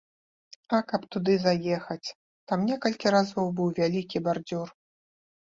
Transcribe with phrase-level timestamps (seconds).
[0.77, 2.13] А каб туды заехаць,
[2.53, 4.67] там некалькі разоў быў вялікі бардзюр.